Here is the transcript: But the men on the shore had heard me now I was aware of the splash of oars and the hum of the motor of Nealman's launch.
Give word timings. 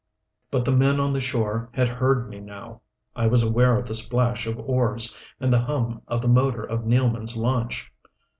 But 0.49 0.65
the 0.65 0.71
men 0.75 0.99
on 0.99 1.13
the 1.13 1.21
shore 1.21 1.69
had 1.73 1.87
heard 1.87 2.27
me 2.27 2.39
now 2.39 2.81
I 3.15 3.27
was 3.27 3.43
aware 3.43 3.77
of 3.77 3.85
the 3.87 3.93
splash 3.93 4.47
of 4.47 4.57
oars 4.57 5.15
and 5.39 5.53
the 5.53 5.61
hum 5.61 6.01
of 6.07 6.21
the 6.23 6.27
motor 6.27 6.63
of 6.63 6.85
Nealman's 6.85 7.37
launch. 7.37 7.91